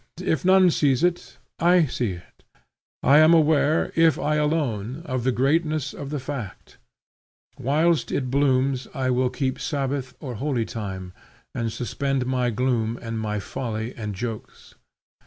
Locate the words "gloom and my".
12.49-13.39